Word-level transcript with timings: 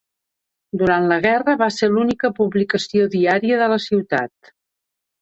Durant 0.81 1.05
la 1.11 1.19
guerra 1.25 1.55
va 1.61 1.69
ser 1.77 1.91
l'única 1.93 2.33
publicació 2.41 3.09
diària 3.19 3.63
de 3.65 3.73
la 3.77 3.81
ciutat. 3.89 4.55